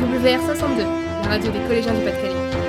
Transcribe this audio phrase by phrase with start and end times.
[0.00, 0.86] WR62,
[1.22, 2.59] la radio des collégiens du Pas-de-Calais.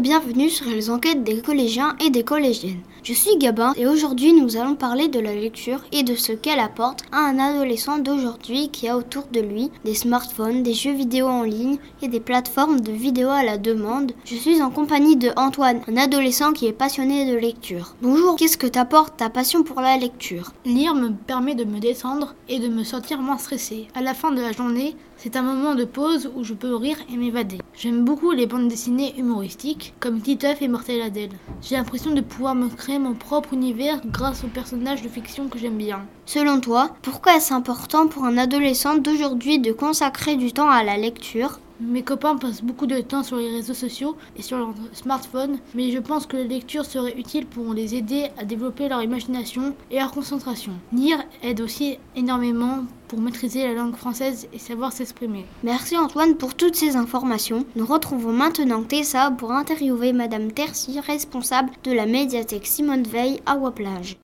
[0.00, 2.80] Bienvenue sur les enquêtes des collégiens et des collégiennes.
[3.04, 6.58] Je suis Gabin et aujourd'hui nous allons parler de la lecture et de ce qu'elle
[6.58, 11.28] apporte à un adolescent d'aujourd'hui qui a autour de lui des smartphones, des jeux vidéo
[11.28, 14.12] en ligne et des plateformes de vidéo à la demande.
[14.24, 17.94] Je suis en compagnie de Antoine, un adolescent qui est passionné de lecture.
[18.02, 20.52] Bonjour, qu'est-ce que t'apporte ta passion pour la lecture?
[20.64, 23.86] Lire me permet de me détendre et de me sentir moins stressé.
[23.94, 26.98] À la fin de la journée, c'est un moment de pause où je peux rire
[27.12, 27.58] et m'évader.
[27.76, 31.32] J'aime beaucoup les bandes dessinées humoristiques comme Titeuf et Mortel Adèle.
[31.60, 35.58] J'ai l'impression de pouvoir me créer mon propre univers grâce aux personnages de fiction que
[35.58, 36.06] j'aime bien.
[36.24, 40.96] Selon toi, pourquoi est-ce important pour un adolescent d'aujourd'hui de consacrer du temps à la
[40.96, 41.58] lecture?
[41.84, 45.90] Mes copains passent beaucoup de temps sur les réseaux sociaux et sur leur smartphone, mais
[45.90, 49.98] je pense que la lecture serait utile pour les aider à développer leur imagination et
[49.98, 50.72] leur concentration.
[50.92, 55.44] Lire aide aussi énormément pour maîtriser la langue française et savoir s'exprimer.
[55.62, 57.64] Merci Antoine pour toutes ces informations.
[57.76, 63.56] Nous retrouvons maintenant Tessa pour interviewer Madame Tercy, responsable de la médiathèque Simone Veil à
[63.56, 64.16] Waplage.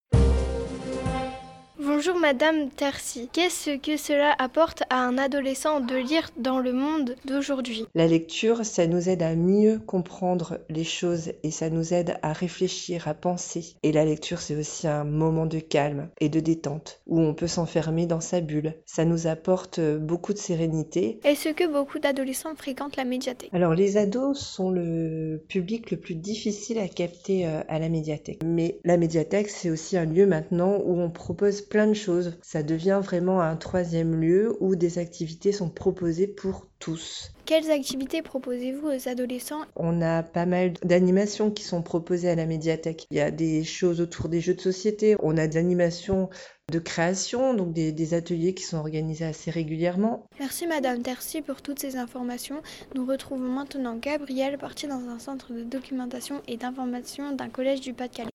[1.83, 3.31] Bonjour Madame Tercy.
[3.33, 7.87] Qu'est-ce que cela apporte à un adolescent de lire dans le monde d'aujourd'hui?
[7.95, 12.35] La lecture, ça nous aide à mieux comprendre les choses et ça nous aide à
[12.35, 13.77] réfléchir, à penser.
[13.83, 17.47] Et la lecture, c'est aussi un moment de calme et de détente où on peut
[17.47, 18.75] s'enfermer dans sa bulle.
[18.85, 21.19] Ça nous apporte beaucoup de sérénité.
[21.25, 23.49] Est-ce que beaucoup d'adolescents fréquentent la médiathèque?
[23.55, 28.41] Alors les ados sont le public le plus difficile à capter euh, à la médiathèque.
[28.45, 32.37] Mais la médiathèque, c'est aussi un lieu maintenant où on propose plein de choses.
[32.43, 37.33] Ça devient vraiment un troisième lieu où des activités sont proposées pour tous.
[37.47, 39.63] Quelles activités proposez-vous aux adolescents?
[39.77, 43.07] On a pas mal d'animations qui sont proposées à la médiathèque.
[43.11, 46.29] Il y a des choses autour des jeux de société, on a des animations
[46.71, 50.27] de création, donc des, des, ateliers qui sont organisés assez régulièrement.
[50.39, 52.63] Merci Madame Tercy pour toutes ces informations.
[52.95, 57.93] Nous retrouvons maintenant Gabriel parti dans un centre de documentation et d'information d'un collège du
[57.93, 58.31] Pas-de-Calais.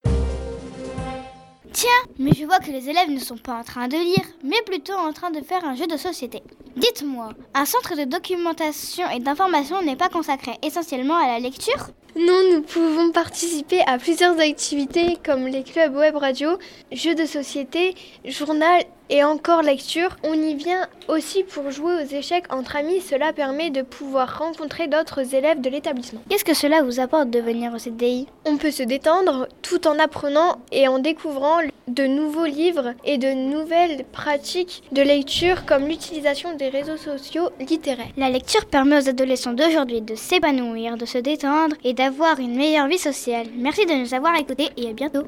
[1.76, 4.62] Tiens, mais je vois que les élèves ne sont pas en train de lire, mais
[4.66, 6.42] plutôt en train de faire un jeu de société.
[6.78, 11.90] Dites-moi, un centre de documentation et d'information n'est pas consacré essentiellement à la lecture?
[12.18, 16.58] Non, nous pouvons participer à plusieurs activités comme les clubs web radio,
[16.94, 17.94] jeux de société,
[18.24, 20.16] journal et encore lecture.
[20.24, 23.02] On y vient aussi pour jouer aux échecs entre amis.
[23.02, 26.22] Cela permet de pouvoir rencontrer d'autres élèves de l'établissement.
[26.30, 30.00] Qu'est-ce que cela vous apporte de venir au CDI On peut se détendre tout en
[30.00, 36.56] apprenant et en découvrant de nouveaux livres et de nouvelles pratiques de lecture comme l'utilisation
[36.56, 38.08] des réseaux sociaux littéraires.
[38.18, 42.88] La lecture permet aux adolescents d'aujourd'hui de s'épanouir, de se détendre et d'avoir une meilleure
[42.88, 43.48] vie sociale.
[43.58, 45.24] Merci de nous avoir écoutés et à bientôt.